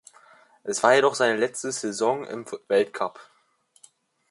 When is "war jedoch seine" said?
0.81-1.37